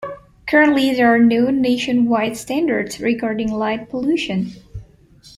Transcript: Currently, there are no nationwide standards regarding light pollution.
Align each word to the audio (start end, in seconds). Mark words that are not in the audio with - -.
Currently, 0.47 0.95
there 0.95 1.13
are 1.13 1.19
no 1.19 1.51
nationwide 1.51 2.35
standards 2.35 2.99
regarding 2.99 3.51
light 3.53 3.87
pollution. 3.91 4.53